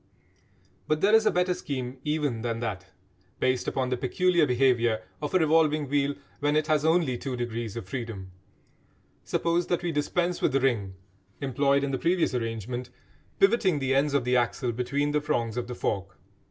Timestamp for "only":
6.83-7.19